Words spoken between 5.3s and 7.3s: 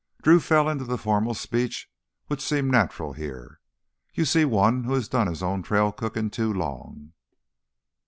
own trail cooking too long."